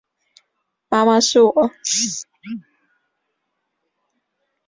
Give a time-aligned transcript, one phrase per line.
[0.89, 1.53] 妈妈，是我